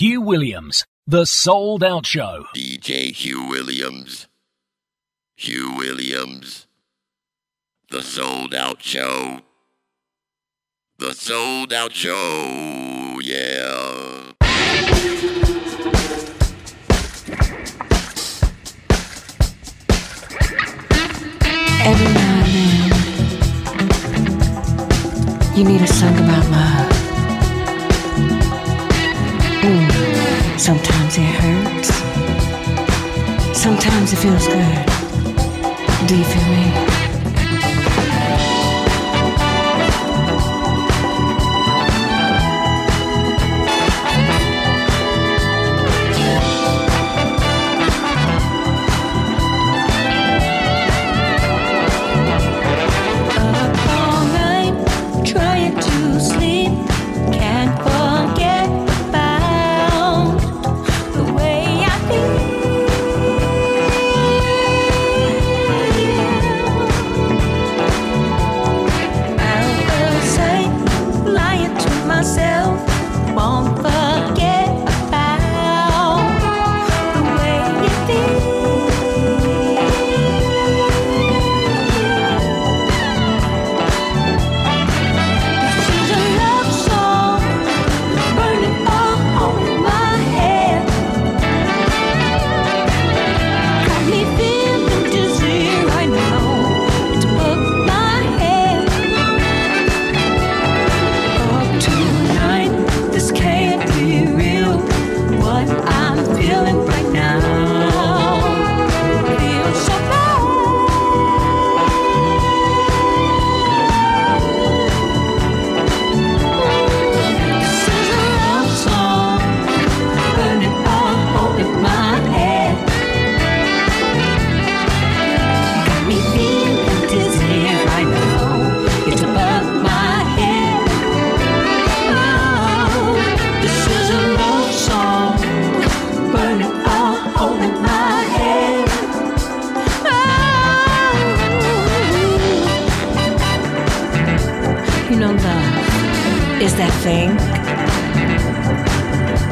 [0.00, 2.46] Hugh Williams, The Souled Out Show.
[2.56, 4.28] DJ Hugh Williams.
[5.36, 6.66] Hugh Williams.
[7.90, 9.42] The Souled Out Show.
[10.96, 13.20] The Souled Out Show.
[13.22, 14.32] Yeah.
[21.84, 22.52] Every now and
[25.52, 26.89] then, you need a song about love.
[30.60, 31.88] Sometimes it hurts.
[33.58, 36.06] Sometimes it feels good.
[36.06, 36.89] Do you feel me?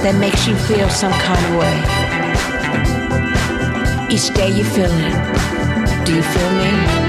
[0.09, 1.77] That makes you feel some kind of way.
[4.15, 6.07] Each day you feel it.
[6.07, 7.08] Do you feel me?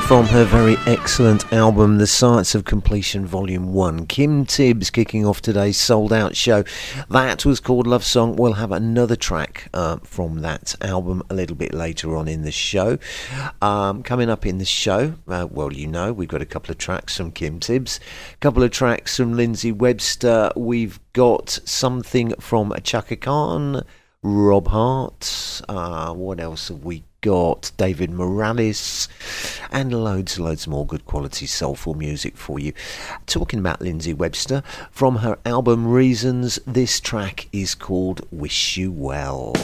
[0.00, 4.06] from her very excellent album, The Science of Completion Volume 1.
[4.06, 6.64] Kim Tibbs kicking off today's souled out show.
[7.10, 8.36] That was called Love Song.
[8.36, 12.52] We'll have another track uh, from that album a little bit later on in the
[12.52, 12.98] show.
[13.62, 16.78] Um, coming up in the show, uh, well, you know, we've got a couple of
[16.78, 17.98] tracks from Kim Tibbs,
[18.34, 20.50] a couple of tracks from Lindsey Webster.
[20.54, 23.84] We've got something from Chaka Khan.
[24.22, 25.62] Rob Hardt.
[25.68, 29.08] Uh, what else have we got David Morales
[29.70, 32.72] and loads loads more good quality soulful music for you.
[33.26, 39.54] Talking about Lindsey Webster, from her album Reasons, this track is called Wish You Well.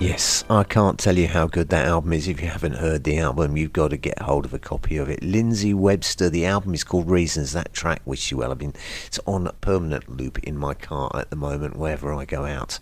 [0.00, 2.28] Yes, I can't tell you how good that album is.
[2.28, 5.08] If you haven't heard the album, you've got to get hold of a copy of
[5.08, 5.24] it.
[5.24, 7.52] Lindsey Webster, the album is called Reasons.
[7.52, 8.74] That track, Wish you well, I mean,
[9.08, 12.78] it's on permanent loop in my car at the moment, wherever I go out.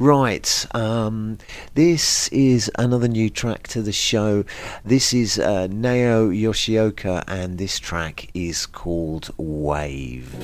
[0.00, 1.38] Right, um,
[1.74, 4.44] this is another new track to the show.
[4.84, 10.34] This is uh, Nao Yoshioka, and this track is called Wave.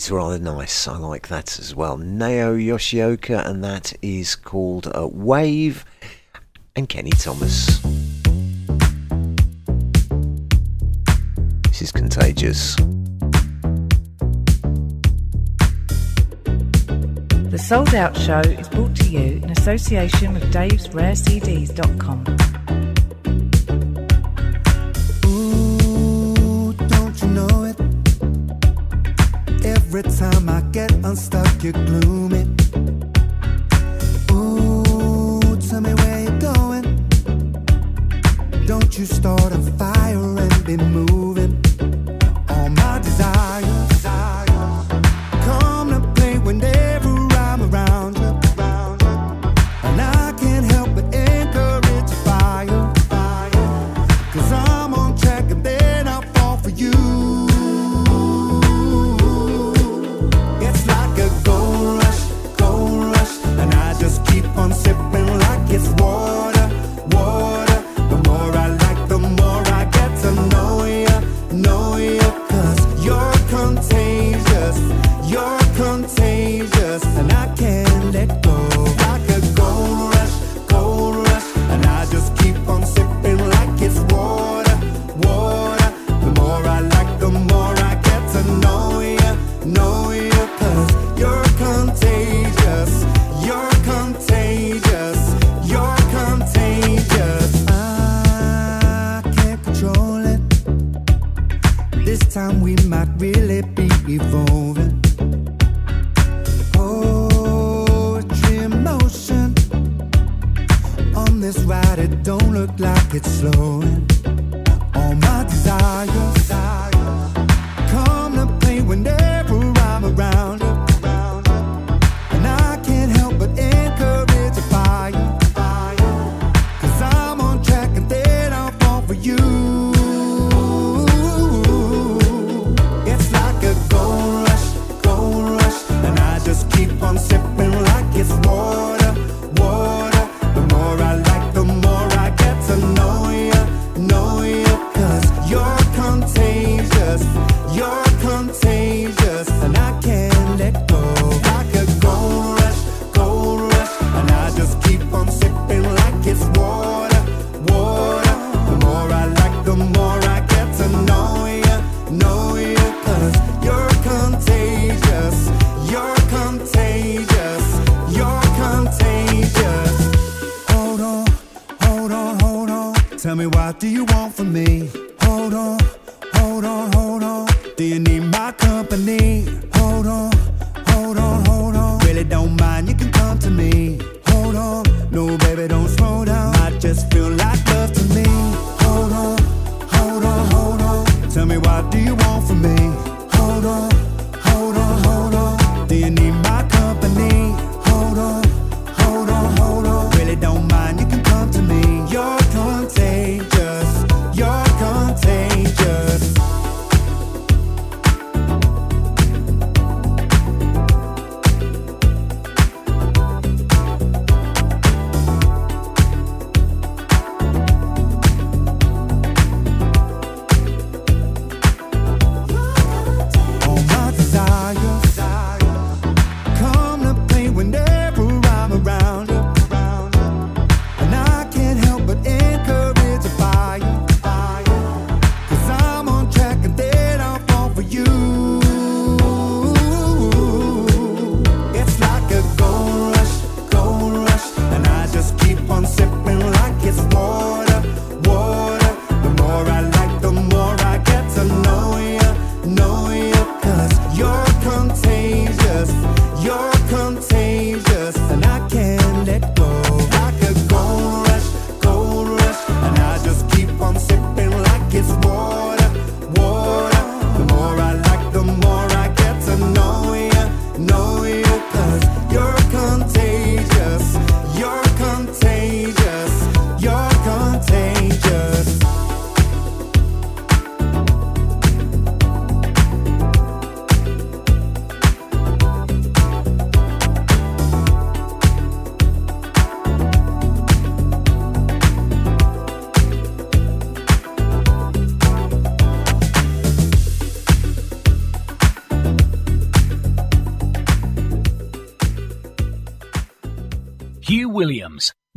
[0.00, 0.88] it's rather nice.
[0.88, 1.98] I like that as well.
[1.98, 5.84] Nao Yoshioka, and that is called a Wave,
[6.74, 7.80] and Kenny Thomas.
[11.68, 12.76] This is contagious.
[17.50, 22.59] The Souled Out Show is brought to you in association with Dave's RareCDs.com.
[31.72, 32.09] your gloom.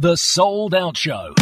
[0.04, 1.34] The Souled Out Show.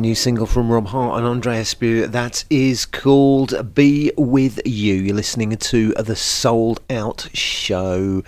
[0.00, 2.12] brand new single from Rob Hardt and Andre Espeut.
[2.12, 4.94] That is called Be With You.
[4.94, 8.22] You're listening to The Souled Out Show.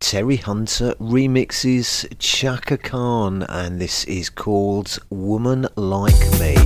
[0.00, 6.56] Terry Hunter remixes Chaka Khan, and this is called Woman Like Me.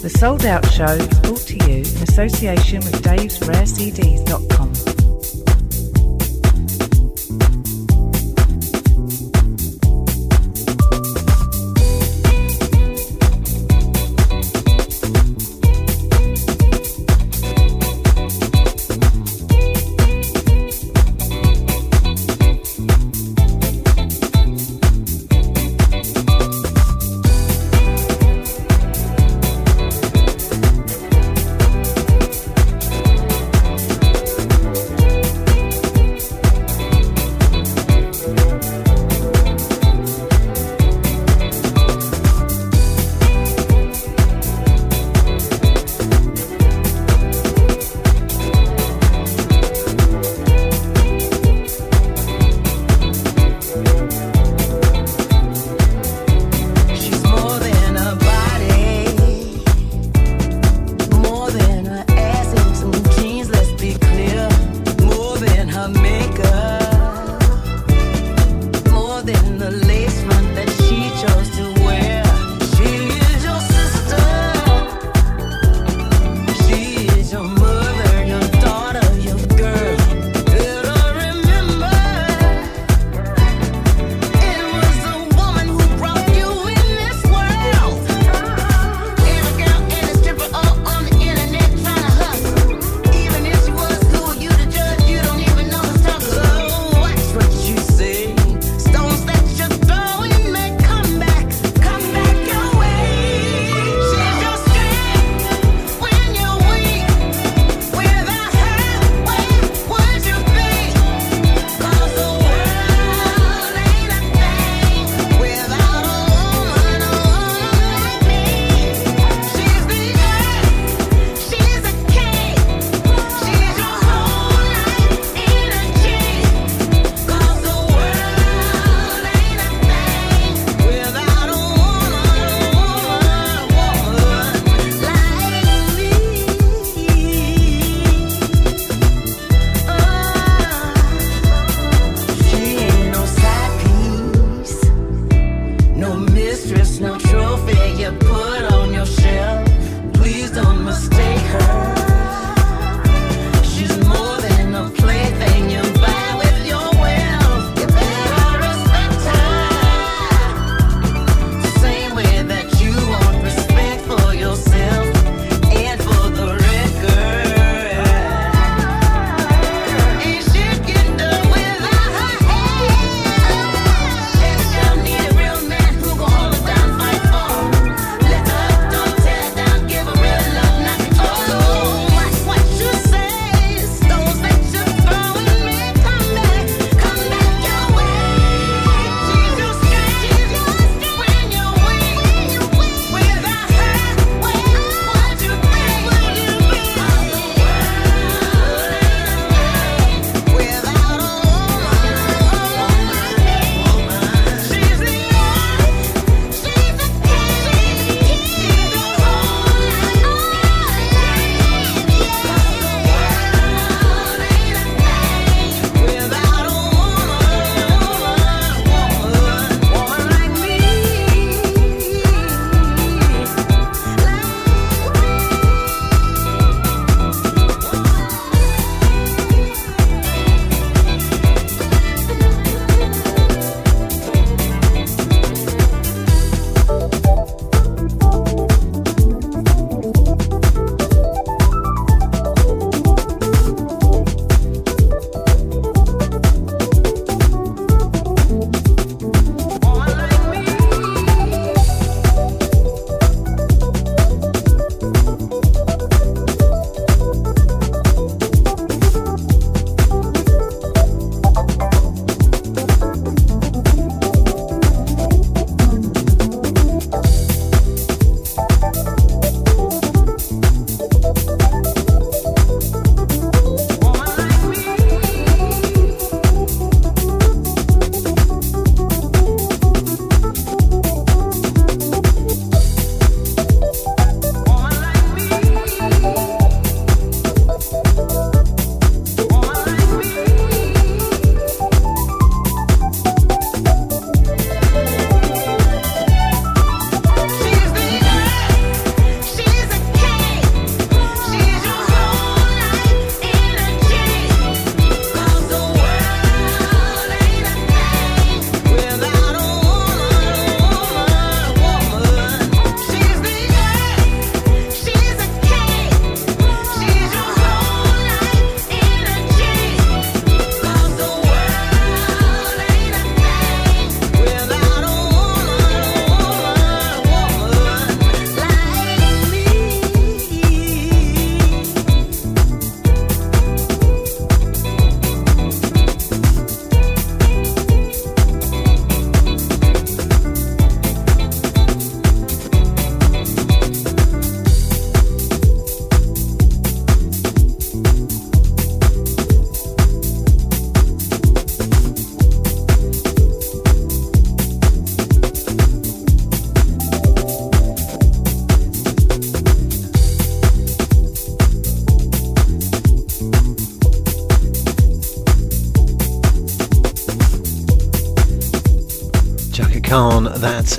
[0.00, 4.57] The Souled Out Show is brought to you in association with Dave's Rare CDs.com.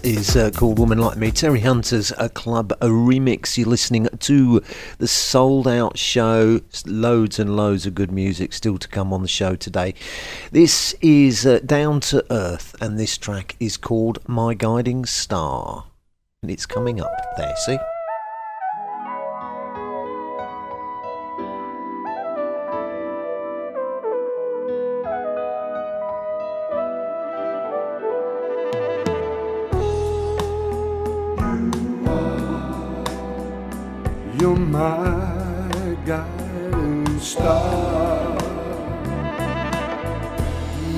[0.03, 1.29] Is uh, called Woman Like Me.
[1.29, 3.57] Terry Hunter's a club a remix.
[3.57, 4.61] You're listening to
[4.97, 6.61] the Souled Out show.
[6.85, 9.93] Loads and loads of good music still to come on the show today.
[10.51, 15.85] This is uh, Down to Earth, and this track is called My Guiding Star.
[16.41, 17.77] And it's coming up there, see?
[34.71, 38.37] My guiding star.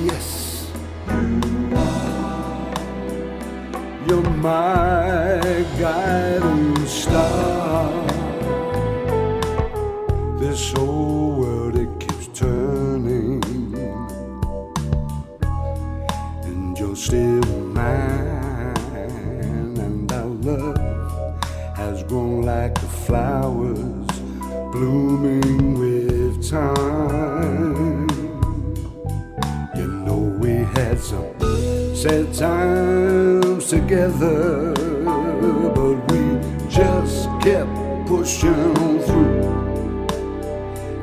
[0.04, 0.70] Yes,
[1.08, 2.74] you are.
[4.06, 6.51] You're my guiding
[24.82, 28.08] blooming with time.
[29.76, 31.34] You know we had some
[31.94, 34.74] sad times together,
[35.76, 36.22] but we
[36.68, 37.70] just kept
[38.08, 40.06] pushing through.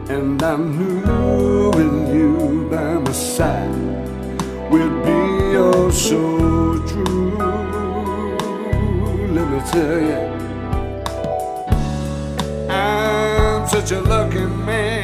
[0.10, 3.76] And I knew with you by my side,
[4.72, 5.22] we'd be
[5.56, 6.20] oh so
[6.90, 7.38] true.
[9.36, 10.29] Let me tell you.
[13.80, 14.99] Such a lucky man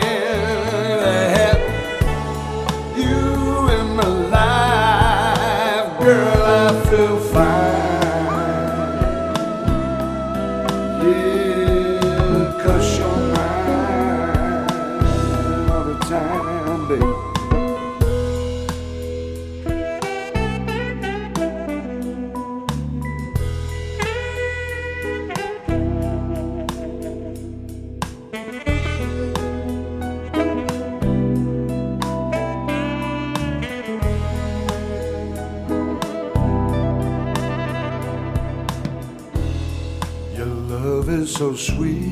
[41.38, 42.05] so sweet.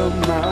[0.00, 0.49] You're mine,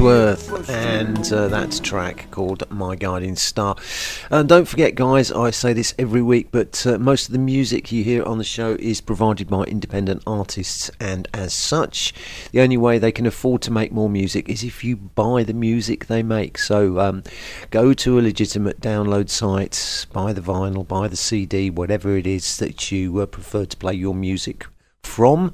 [0.00, 3.76] Earth, and uh, that's track called My Guiding Star.
[4.30, 7.92] And don't forget, guys, I say this every week, but uh, most of the music
[7.92, 12.14] you hear on the show is provided by independent artists, and as such,
[12.52, 15.54] the only way they can afford to make more music is if you buy the
[15.54, 16.58] music they make.
[16.58, 17.22] So um,
[17.70, 22.56] go to a legitimate download site, buy the vinyl, buy the CD, whatever it is
[22.56, 24.66] that you uh, prefer to play your music
[25.02, 25.52] from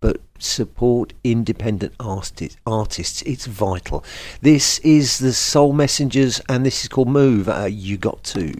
[0.00, 3.22] but support independent arti- artists.
[3.22, 4.02] It's vital.
[4.40, 7.48] This is the Soul Messengers, and this is called Move.
[7.48, 8.54] Uh, you got to.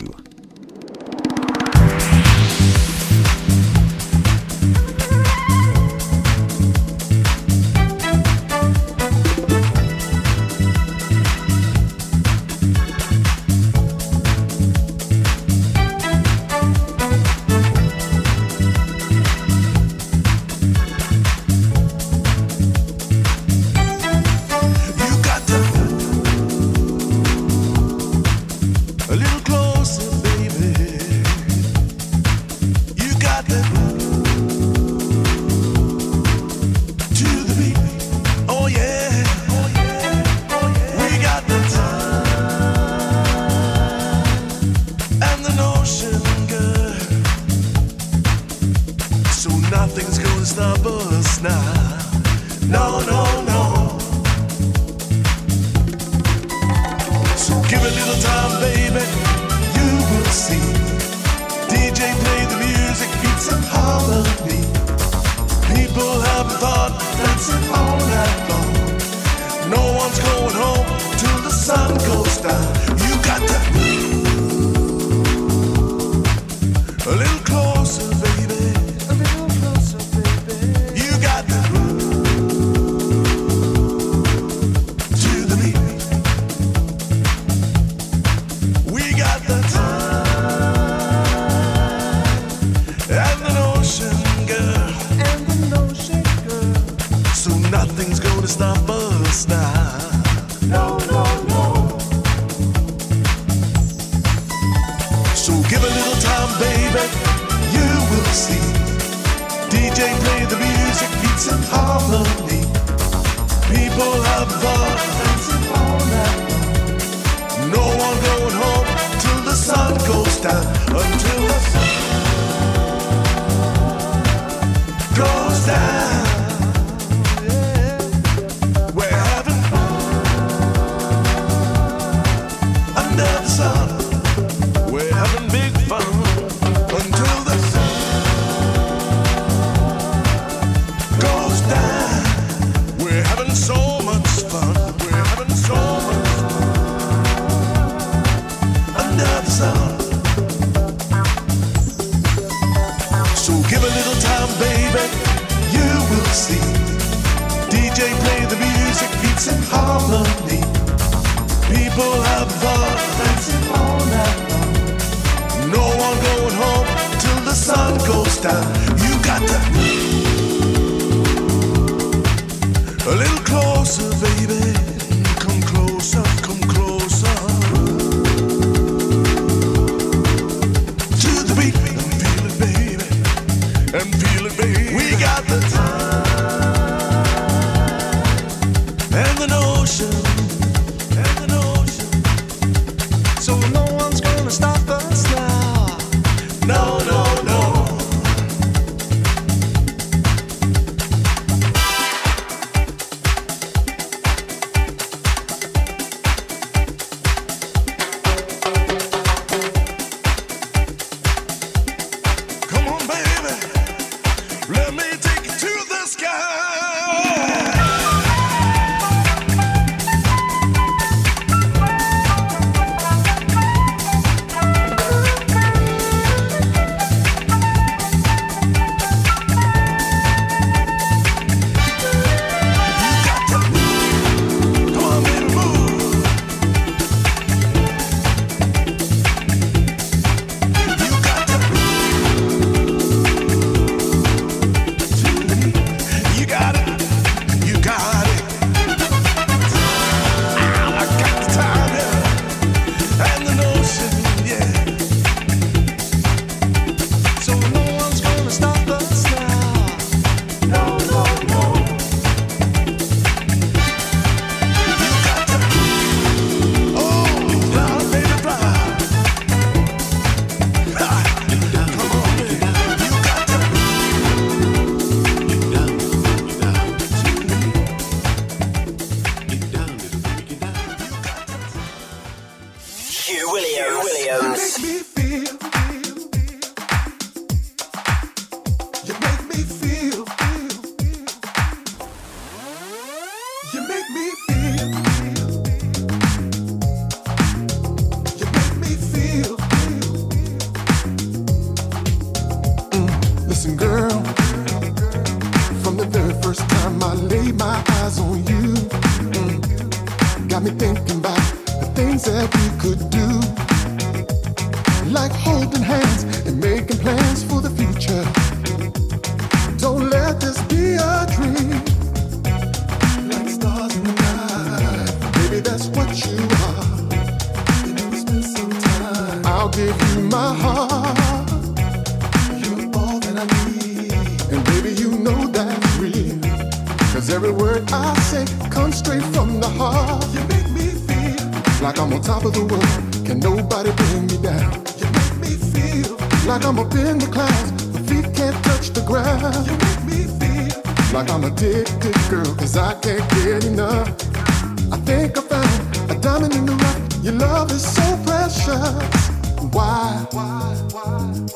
[357.30, 359.28] Your love is so precious.
[359.70, 360.26] Why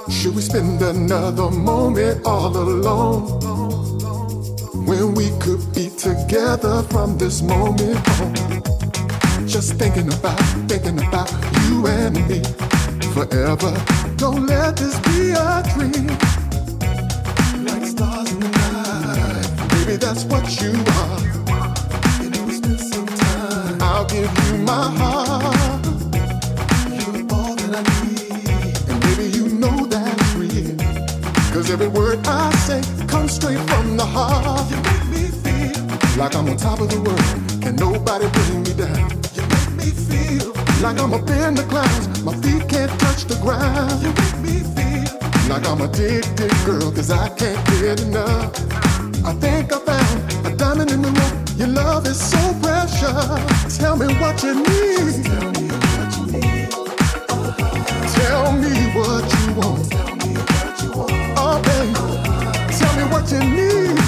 [0.09, 3.27] should we spend another moment all alone
[4.87, 9.49] when we could be together from this moment on?
[9.49, 11.33] Just thinking about, thinking about
[11.67, 12.41] you and me
[13.13, 13.75] forever.
[14.15, 16.07] Don't let this be a dream.
[17.67, 22.23] Like stars in the night, baby, that's what you are.
[22.23, 23.83] You know, some time.
[23.83, 25.64] I'll give you my heart.
[27.77, 30.77] And baby, you know that's real.
[31.53, 34.71] Cause every word I say comes straight from the heart.
[34.71, 35.83] You make me feel
[36.17, 37.63] like I'm on top of the world.
[37.63, 39.11] Can nobody bring me down?
[39.35, 40.53] You make me feel
[40.83, 42.23] like I'm up in the clouds.
[42.23, 44.01] My feet can't touch the ground.
[44.03, 48.55] You make me feel like I'm addicted, girl, cause I can't get enough.
[49.25, 51.59] I think I found a diamond in the rough.
[51.59, 53.79] Your love is so precious.
[53.79, 55.54] Tell me what you need.
[58.45, 59.91] Tell me what you want.
[59.91, 61.13] Tell me what you want.
[61.39, 61.95] Oh, baby.
[62.77, 64.04] Tell me what you need.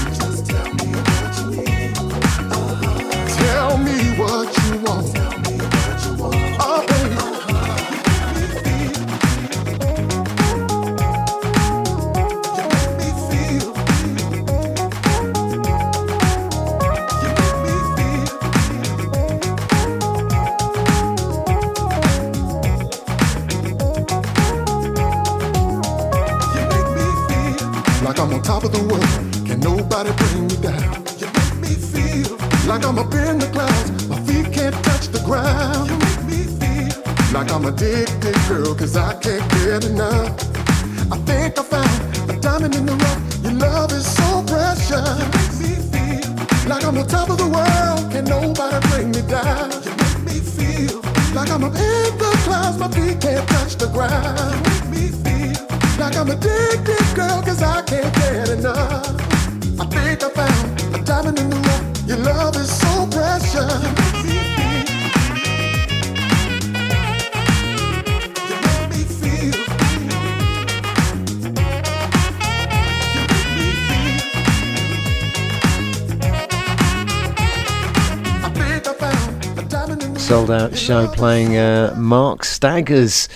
[80.87, 83.29] Show playing uh, Marc Staggers,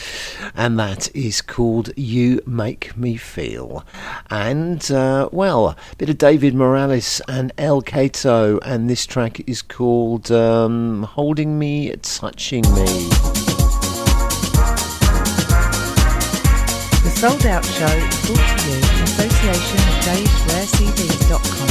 [0.55, 3.85] and that is called You Make Me Feel.
[4.31, 9.63] And, uh, well, a bit of David Morales and Elle Cato, and this track is
[9.63, 12.85] called um, Holding Me, Touching Me.
[17.03, 21.70] The Souled Out Show is brought to you in association with Dave'sRareCDs.com.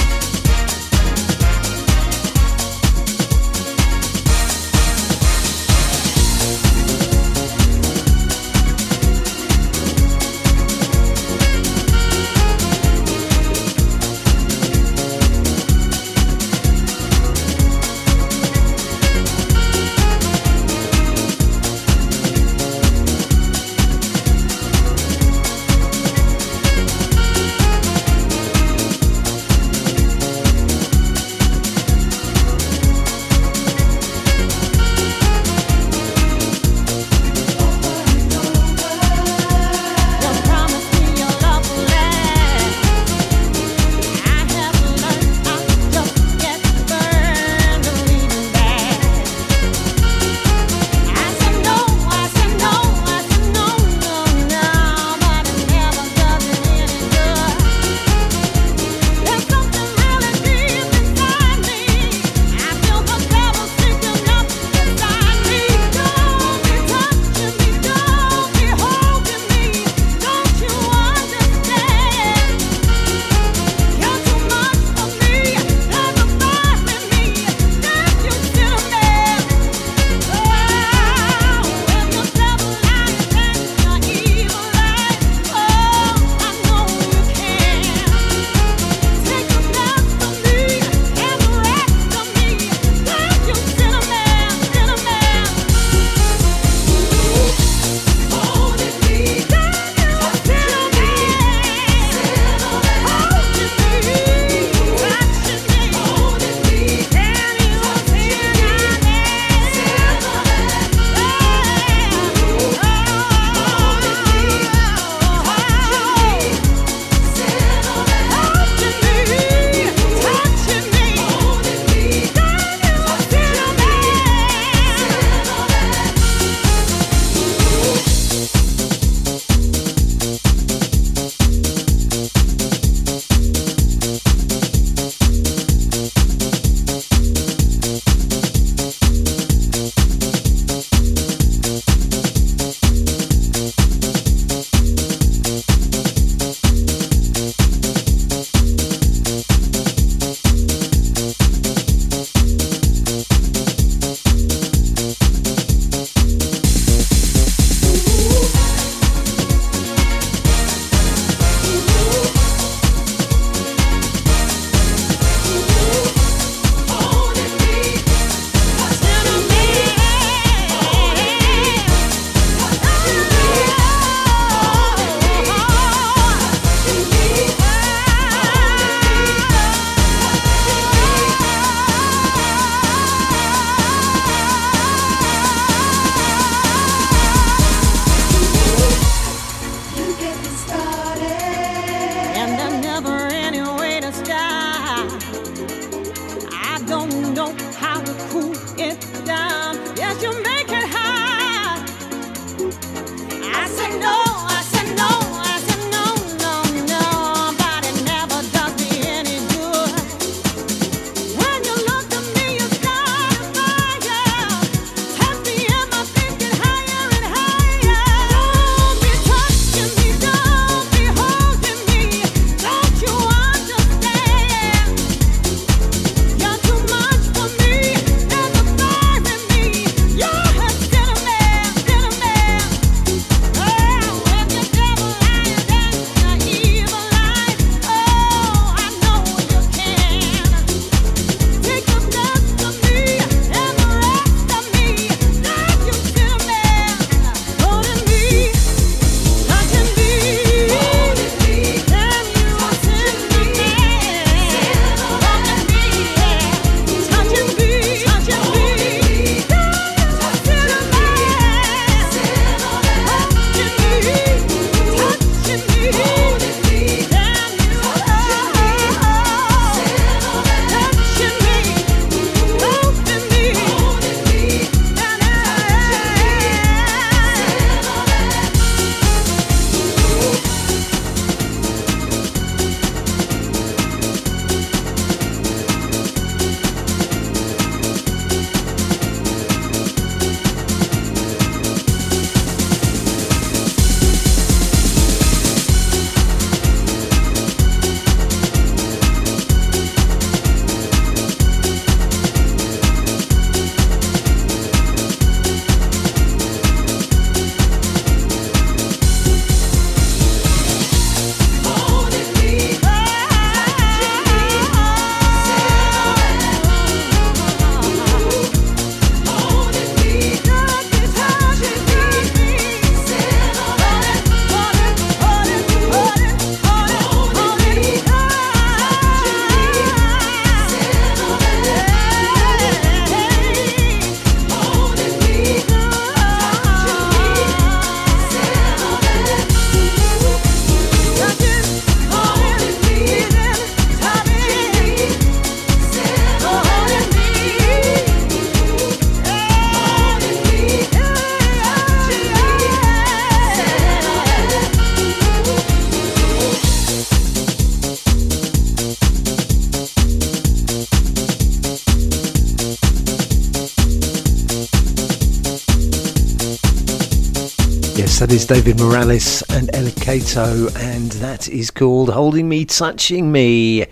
[368.30, 373.88] That is David Morales and Elle Cato, and that is called Holding Me, Touching Me.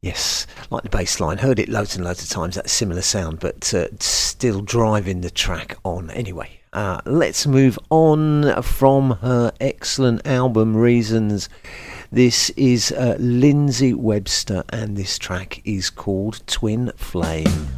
[0.00, 1.36] Yes, like the bass line.
[1.36, 5.28] Heard it loads and loads of times, that similar sound, but uh, still driving the
[5.28, 6.10] track on.
[6.12, 11.50] Anyway, uh, let's move on from her excellent album, Reasons.
[12.10, 17.77] This is uh, Lindsey Webster, and this track is called Twin Flame.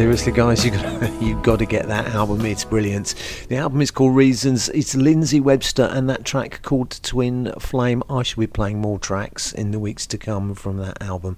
[0.00, 2.46] Seriously, guys, you got you got to get that album.
[2.46, 3.14] It's brilliant.
[3.50, 4.70] The album is called Reasons.
[4.70, 8.02] It's Lindsey Webster and that track called Twin Flame.
[8.08, 11.36] I shall be playing more tracks in the weeks to come from that album.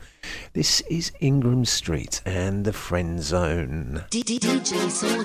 [0.53, 4.05] This is Ingram Street and the Friend Zone.
[4.11, 5.25] DJ Soul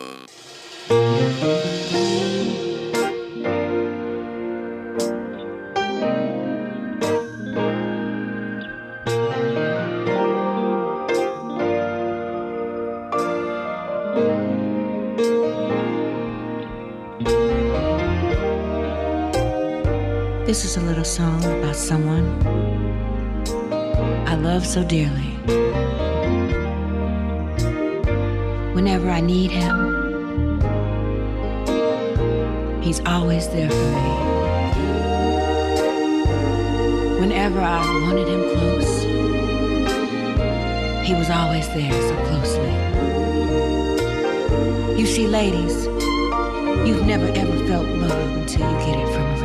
[20.77, 22.25] A little song about someone
[24.25, 25.31] I love so dearly.
[28.73, 29.77] whenever I need him.
[32.81, 34.11] He's always there for me.
[37.19, 39.03] Whenever I wanted him close,
[41.07, 42.73] He was always there so closely.
[44.99, 45.85] You see, ladies,
[46.87, 49.40] you've never ever felt love until you get it from a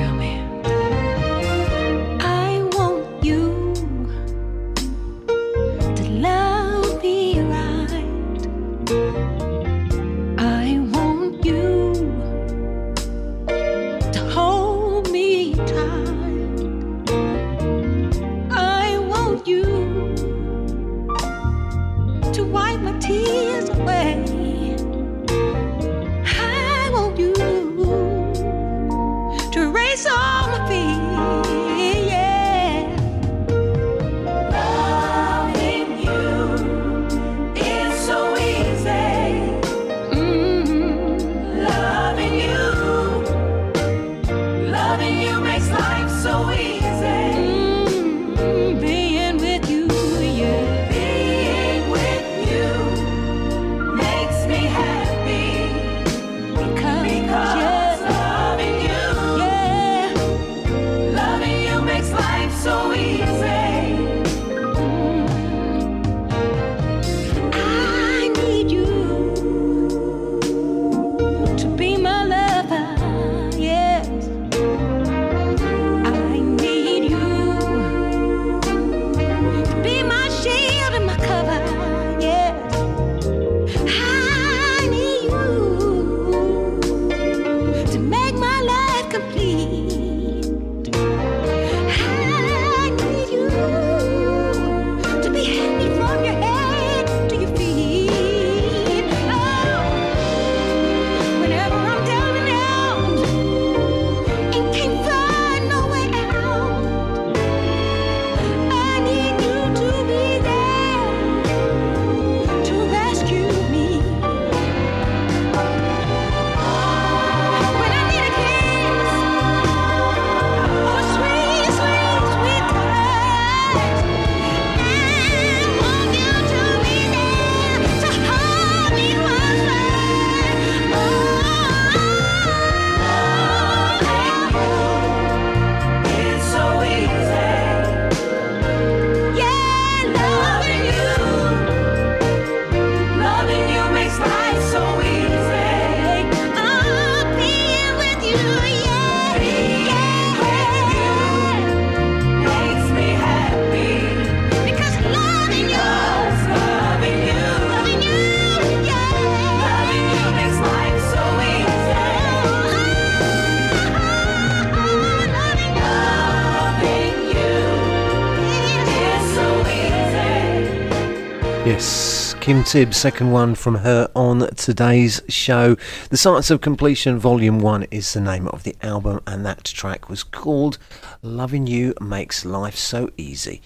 [171.67, 175.77] Yes, Kim Tibbs, second one from her on today's show.
[176.11, 180.09] The Science of Completion Volume 1 is the name of the album, and that track
[180.09, 180.79] was called
[181.23, 183.63] Loving You Makes Life So Easy.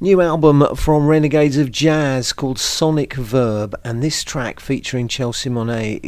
[0.00, 6.00] New album from Renegades of Jazz called Sonic Verb, and this track featuring Chelsea Monet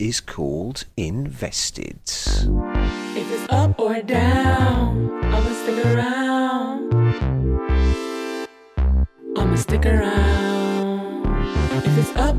[0.00, 2.00] is called Invested.
[2.06, 6.71] If it's up or down, I'ma stick around.
[9.52, 11.26] I'ma stick around.
[11.84, 12.34] If it's up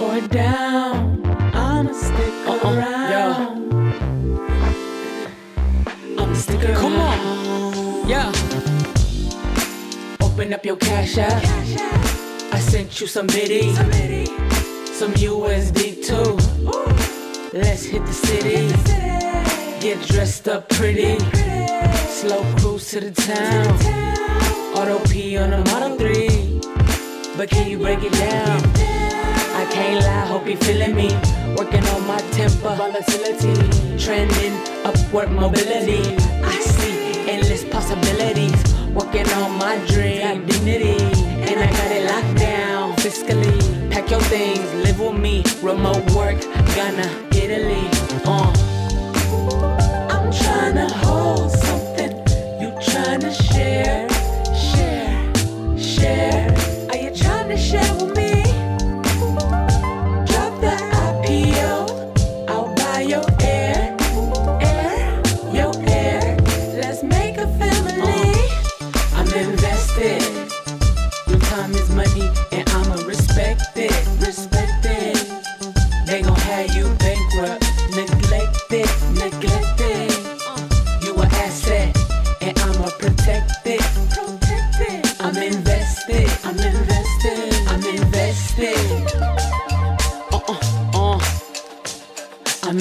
[0.00, 1.24] or down,
[1.54, 3.72] I'ma stick oh, oh, around.
[6.18, 6.80] I'ma stick around.
[6.80, 8.32] Come on, yeah.
[10.20, 11.44] Open up your cash app.
[12.52, 13.76] I sent you some biddies,
[14.98, 16.38] some USD too.
[17.56, 18.66] Let's hit the city.
[19.80, 21.20] Get dressed up pretty.
[22.08, 24.02] Slow cruise to the town.
[24.74, 26.31] Auto P on a Model 3.
[27.36, 28.60] But can you break it down?
[29.54, 31.08] I can't lie, hope you feeling me.
[31.56, 33.54] Working on my temper, volatility.
[33.98, 34.52] Trending
[34.84, 36.16] upward mobility.
[36.44, 38.74] I see endless possibilities.
[38.92, 41.02] Working on my dream, dignity.
[41.48, 43.90] And I got it locked down fiscally.
[43.90, 45.42] Pack your things, live with me.
[45.62, 46.38] Remote work,
[46.74, 47.88] Ghana, Italy.
[48.26, 48.52] Uh.
[50.10, 52.12] I'm trying to hold something.
[52.60, 54.08] You trying to share,
[54.54, 56.41] share, share.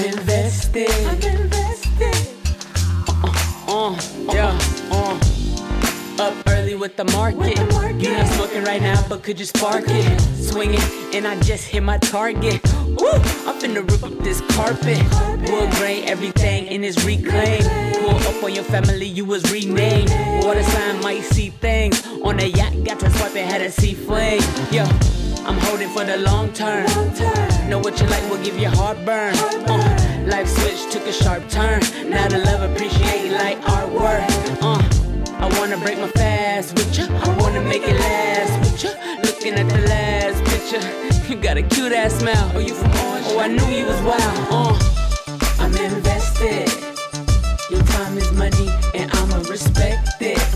[0.04, 0.90] Invested.
[1.06, 2.28] I'm invested.
[3.68, 3.96] Uh,
[4.34, 4.58] yeah,
[4.92, 5.20] uh.
[6.20, 7.58] Up early with the market.
[8.02, 10.22] You're not smoking right now, but could you spark it?
[10.36, 10.80] Swinging,
[11.14, 12.62] and I just hit my target.
[12.86, 13.10] Woo!
[13.48, 15.02] I'm finna rip up this carpet.
[15.50, 17.66] Wood grain, everything in is reclaimed.
[17.96, 20.12] Pull up on your family, you was renamed.
[20.44, 22.06] Water sign might see things.
[22.24, 24.42] On a yacht, got to swipe and had a sea flame.
[24.70, 24.86] Yeah.
[25.46, 26.86] I'm holding for the long term.
[27.70, 29.34] Know what you like will give you heartburn.
[29.68, 31.82] Uh, life switch took a sharp turn.
[32.10, 34.28] Now the love appreciate like artwork.
[34.62, 34.82] Uh,
[35.38, 37.06] I wanna break my fast with ya.
[37.10, 38.92] I wanna make it last with ya.
[39.24, 42.52] Looking at the last picture, you got a cute ass smile.
[42.54, 43.26] Oh, you from Orange?
[43.30, 44.48] Oh, I knew you was wild.
[44.52, 44.78] Uh,
[45.60, 46.70] I'm invested.
[47.72, 50.51] Your time is money, and I'ma respect it.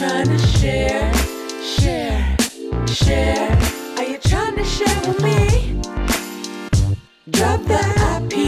[0.00, 1.12] You tryna share,
[1.62, 2.36] share,
[2.86, 3.58] share.
[3.98, 5.78] Are you trying to share with me?
[7.30, 8.39] Drop the IPO.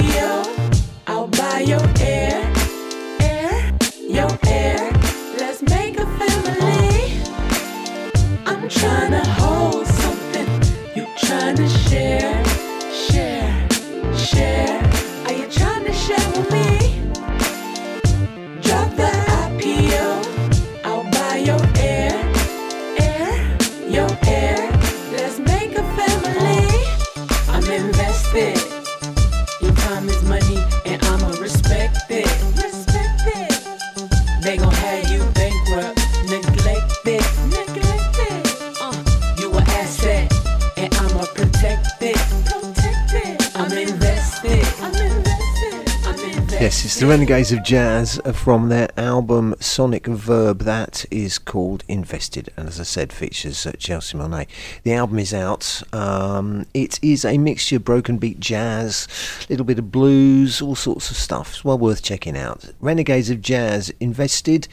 [47.22, 50.62] Renegades of Jazz from their album Sonic Verb.
[50.62, 54.48] That is called Invested, and as I said, features uh, Chelsea Monet.
[54.82, 55.84] The album is out.
[55.92, 59.06] Um, it is a mixture of broken beat jazz,
[59.48, 61.50] a little bit of blues, all sorts of stuff.
[61.50, 62.72] It's well worth checking out.
[62.80, 64.66] Renegades of Jazz Invested.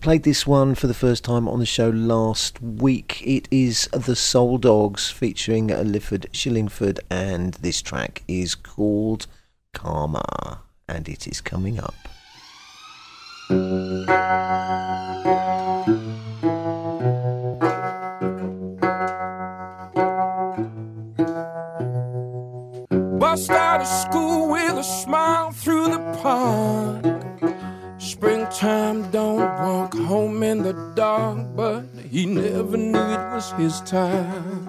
[0.00, 3.20] Played this one for the first time on the show last week.
[3.22, 9.26] It is The Soul Dogs featuring Lifford Shillingford, and this track is called
[9.74, 11.94] Karma, and it is coming up.
[23.18, 27.04] Bust out of school with a smile through the park.
[27.98, 34.66] Springtime don't walk home in the dark, but he never knew it was his time.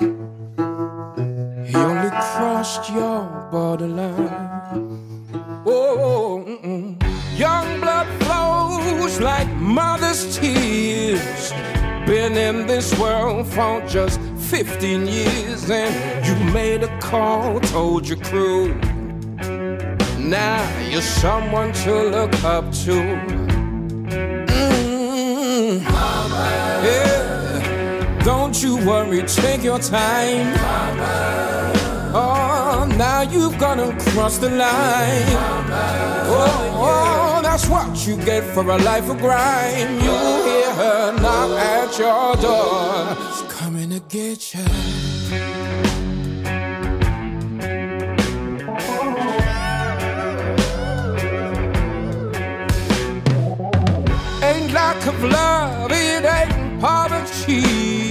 [1.66, 4.66] He only crossed your borderline.
[5.68, 6.96] Oh, mm-mm.
[7.40, 11.52] young blood flows like mother's tears.
[12.06, 18.20] Been in this world for just 15 years, and you made a call, told your
[18.20, 18.76] crew.
[20.20, 23.02] Now you're someone to look up to.
[24.46, 25.82] Mm.
[26.84, 28.22] Yeah.
[28.24, 30.54] Don't you worry, take your time.
[30.60, 31.85] Oh,
[32.88, 35.26] now you've gonna cross the line.
[36.28, 39.94] Oh, oh, that's what you get for a life of crime.
[39.95, 40.16] You
[40.48, 43.18] hear her knock at your door.
[43.32, 44.66] She's coming to get you.
[54.44, 58.05] Ain't lack of love, it ain't poverty.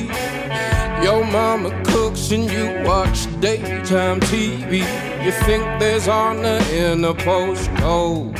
[1.04, 4.78] Your mama cooks and you watch daytime TV.
[5.22, 8.32] You think there's honor in a postcode,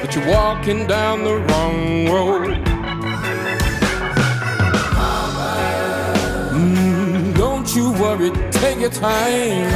[0.00, 2.56] but you're walking down the wrong road.
[6.58, 9.70] Mm, don't you worry, take your time.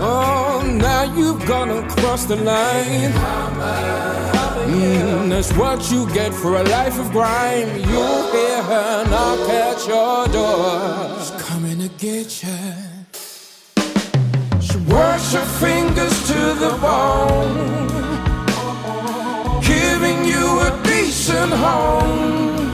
[0.00, 4.27] Oh, now you've gone across the line.
[4.68, 7.68] Mm, that's what you get for a life of grime.
[7.88, 11.16] You'll hear her knock at your door.
[11.18, 12.64] She's coming to get you.
[14.60, 17.88] She works her fingers to the bone,
[19.62, 22.68] giving you a decent home,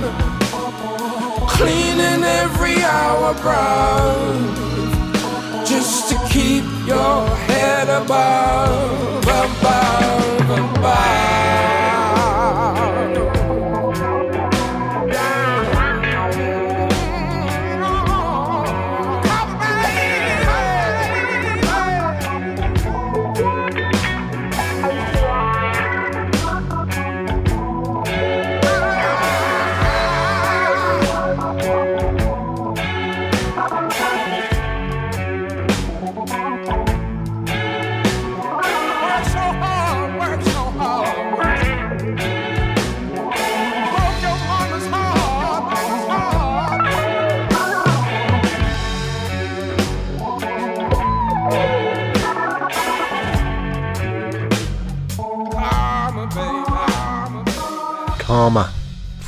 [1.47, 4.53] cleaning every hour brown,
[5.65, 11.34] just to keep your head above, above, above.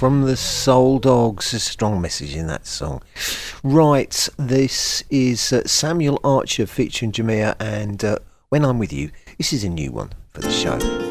[0.07, 1.53] from the Soul Dogs.
[1.53, 3.03] A strong message in that song.
[3.65, 8.19] Right, this is uh, Samuel Archer featuring Jamia, and uh,
[8.49, 9.11] When I'm With You.
[9.37, 11.06] This is a new one for the show.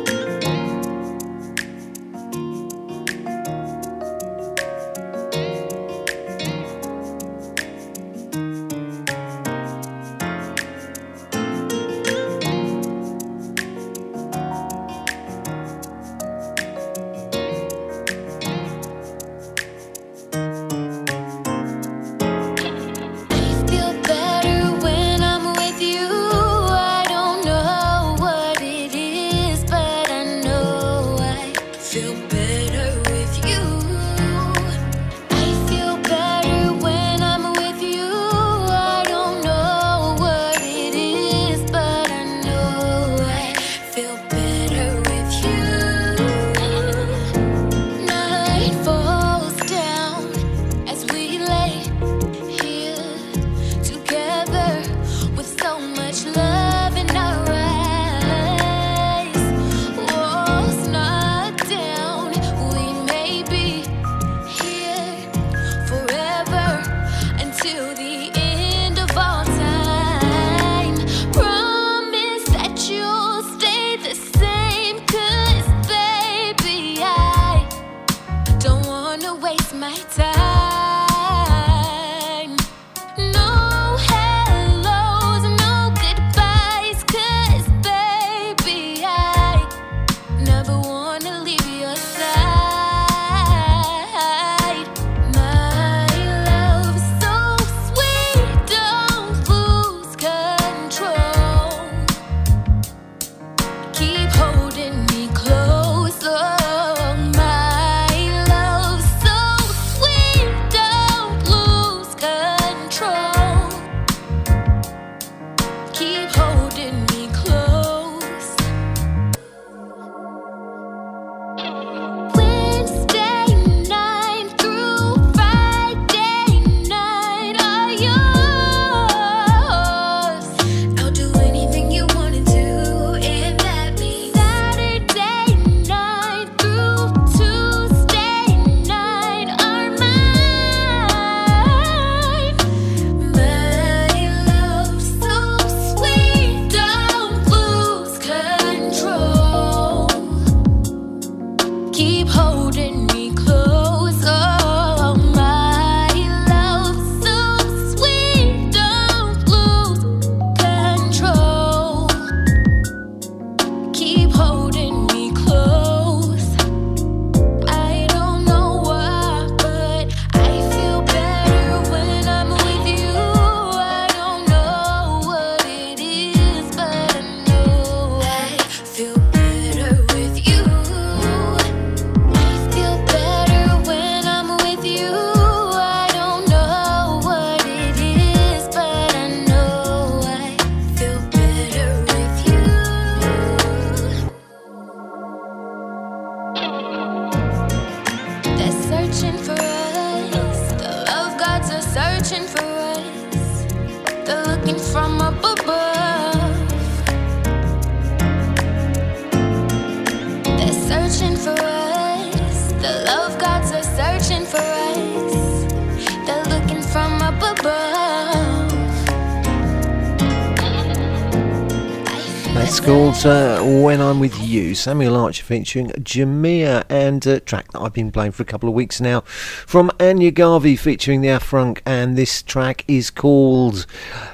[224.85, 228.75] Samuel Archer featuring Jamia, and a track that I've been playing for a couple of
[228.75, 233.87] weeks now from Ania Garvey featuring the Afrunk, and this track is called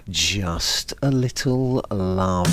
[0.09, 2.49] Just a Little Love.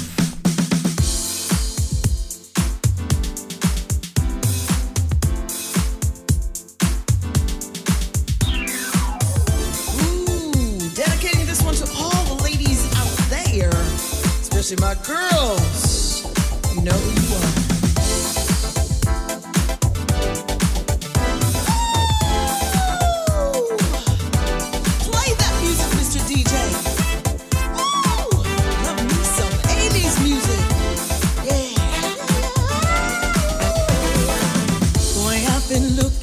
[14.80, 16.26] my girls.
[16.76, 17.27] You know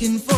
[0.06, 0.35] looking for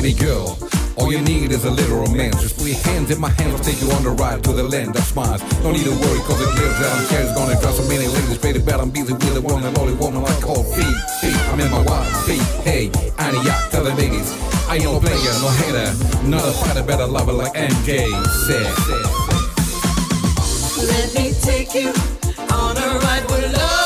[0.00, 0.56] Baby girl,
[0.96, 2.40] all you need is a little romance.
[2.40, 4.62] Just put your hands in my hands, I'll take you on the ride to the
[4.62, 5.42] land of smiles.
[5.60, 7.34] Don't need to worry, cause it lives downstairs.
[7.34, 10.24] Gonna cross so many ladies, baby, bet I'm busy with the one and only woman
[10.24, 10.94] I call Fee.
[11.20, 12.40] Fee, I'm in my wild feet.
[12.64, 12.88] Hey,
[13.20, 14.32] Ania, tell the ladies,
[14.70, 15.92] I ain't no player, no hater.
[16.24, 18.08] Not a fighter, better lover like MJ
[18.48, 18.72] said.
[20.88, 21.92] Let me take you
[22.48, 23.79] on a ride with love.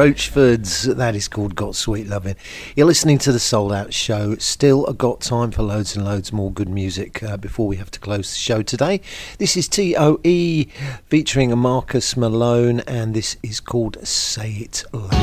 [0.00, 0.96] Roachfords.
[0.96, 2.36] That is called Got Sweet Loving.
[2.74, 4.34] You're listening to the Souled Out Show.
[4.36, 8.00] Still got time for loads and loads more good music uh, before we have to
[8.00, 9.02] close the show today.
[9.36, 10.64] This is TOE
[11.10, 15.19] featuring Marcus Malone, and this is called Say It Loud.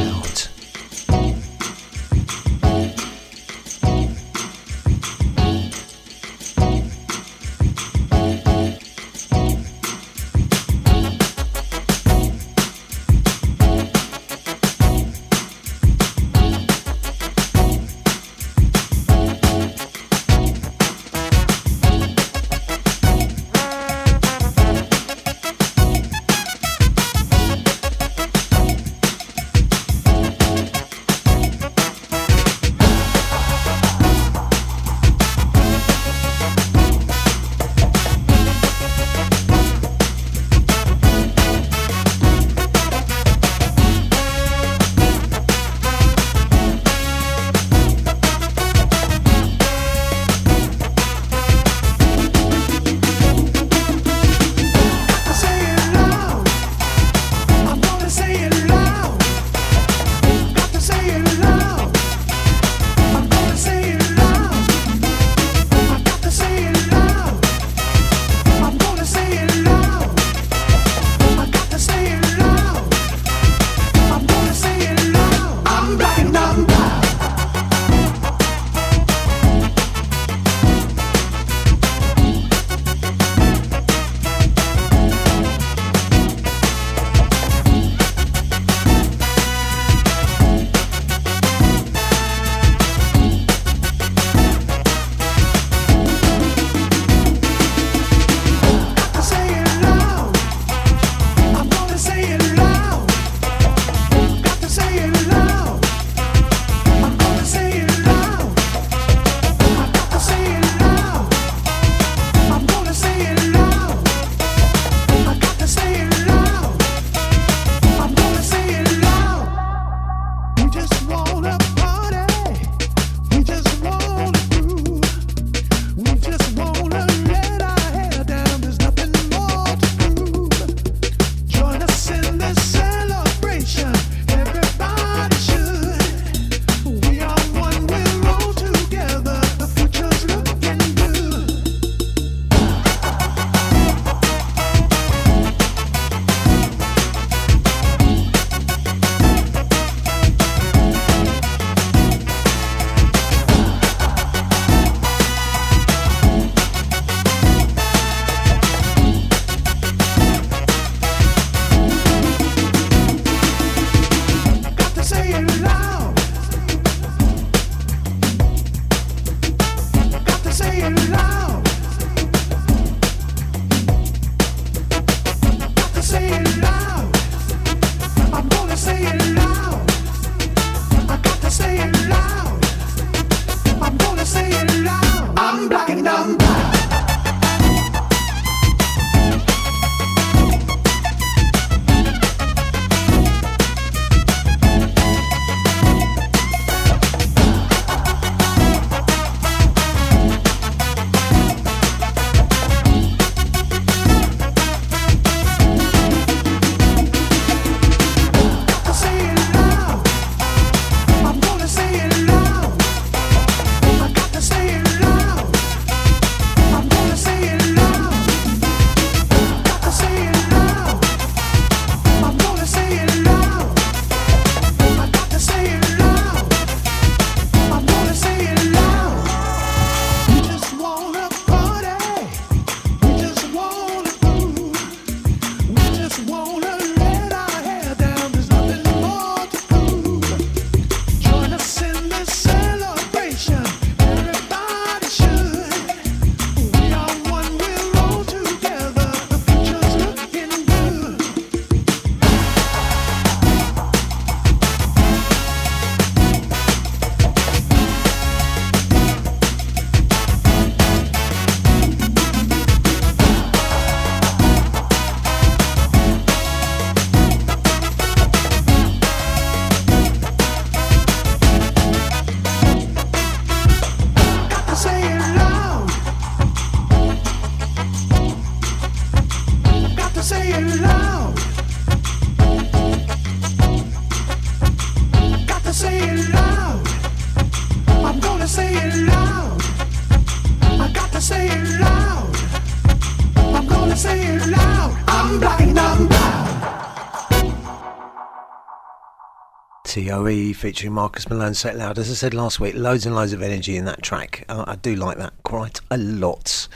[300.17, 301.99] Featuring Marcus Malone Set Loud.
[301.99, 304.45] As I said last week, loads and loads of energy in that track.
[304.49, 306.67] Uh, I do like that quite a lot.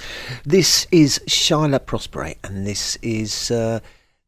[0.45, 3.79] This is Shaila Prospere, and this is uh,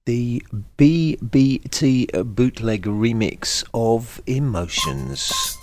[0.06, 0.44] the
[0.80, 5.57] BBT bootleg remix of Emotions.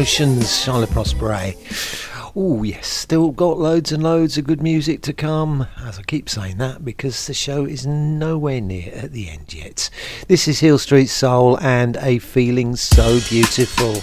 [0.00, 1.52] Emotions, Shaila Prospere.
[1.52, 2.30] Eh?
[2.34, 5.66] Oh, yes, still got loads and loads of good music to come.
[5.84, 9.90] As I keep saying that, because the show is nowhere near at the end yet.
[10.26, 14.00] This is Hill Street Soul and a feeling so beautiful.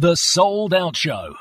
[0.00, 1.34] The Souled Out Show.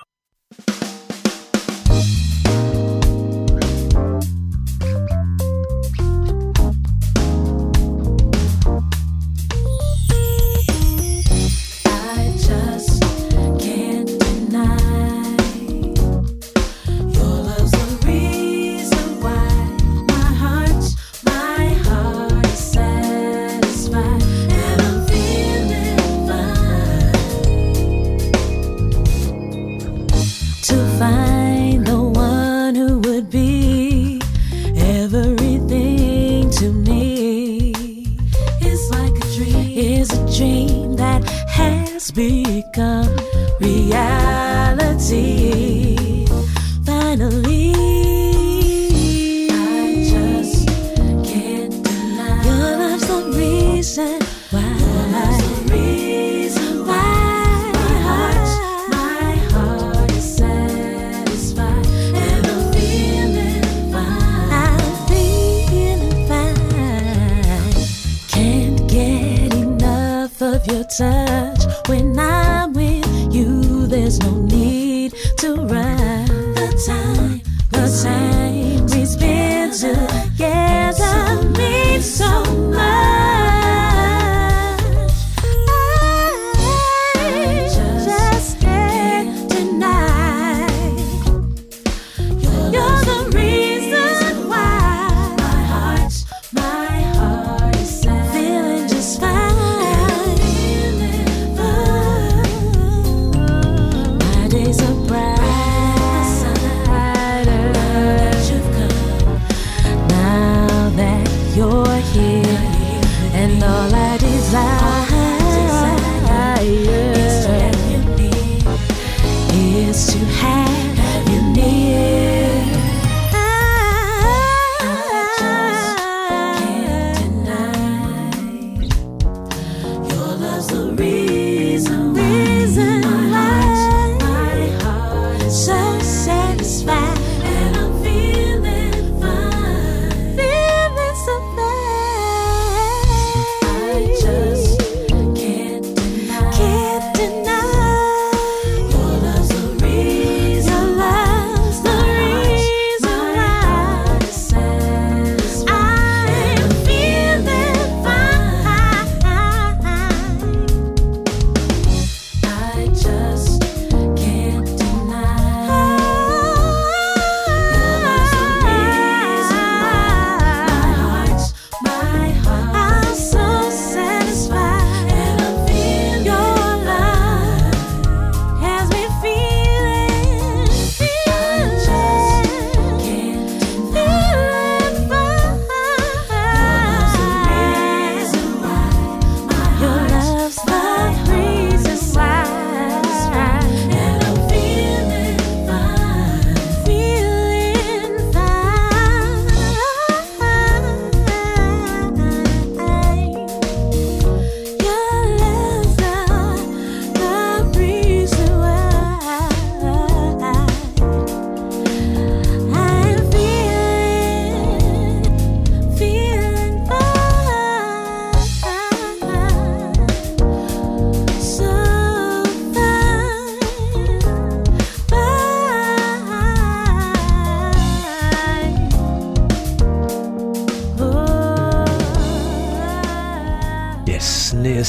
[74.08, 74.47] there's no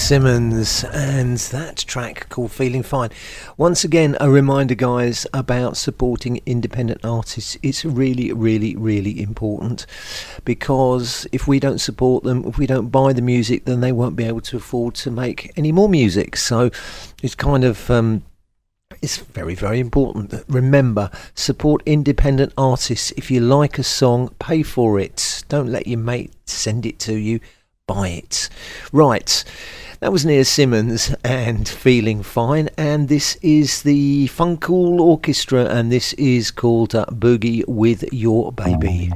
[0.08, 3.10] Simmons and that track called Feeling Fine.
[3.58, 7.58] Once again, a reminder, guys, about supporting independent artists.
[7.62, 9.84] It's really, really, really important
[10.46, 14.16] because if we don't support them, if we don't buy the music, then they won't
[14.16, 16.38] be able to afford to make any more music.
[16.38, 16.70] So
[17.22, 17.90] it's kind of.
[17.90, 18.22] Um,
[19.02, 20.32] it's very, very important.
[20.48, 23.12] Remember, support independent artists.
[23.18, 25.44] If you like a song, pay for it.
[25.50, 27.40] Don't let your mate send it to you
[27.88, 28.48] by it.
[28.92, 29.42] Right,
[29.98, 36.12] that was Nia Simmons and Feeling Fine, and this is the Funkool Orchestra, and this
[36.12, 39.10] is called uh, Boogie with Your Baby.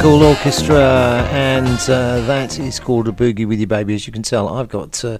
[0.00, 3.96] Cool Orchestra, and uh, that is called A Boogie with Your Baby.
[3.96, 5.18] As you can tell, I've got uh,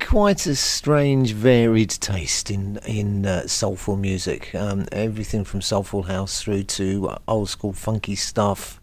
[0.00, 4.52] quite a strange, varied taste in in uh, soulful music.
[4.56, 8.80] Um, everything from soulful house through to old school funky stuff.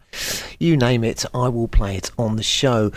[0.57, 2.93] You name it, I will play it on the show.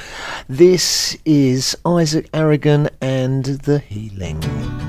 [0.49, 4.86] This is Isaac Aragon and the Healing.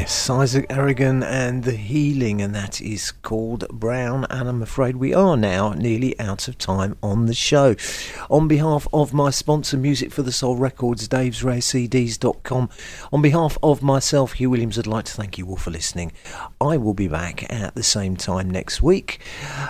[0.00, 4.26] Yes, Isaac Aragon and the Healing, and that is called Brown.
[4.30, 7.76] And I'm afraid we are now nearly out of time on the show.
[8.30, 12.70] On behalf of my sponsor, Music for the Soul Records, Dave's Rare CDs.com,
[13.12, 16.12] on behalf of myself, Hugh Williams, I'd like to thank you all for listening.
[16.62, 19.20] I will be back at the same time next week.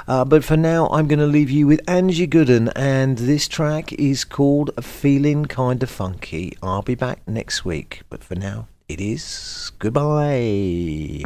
[0.07, 3.93] Uh, but for now, I'm going to leave you with Angie Gooden, and this track
[3.95, 6.57] is called Feeling Kinda Funky.
[6.63, 11.23] I'll be back next week, but for now, it is goodbye.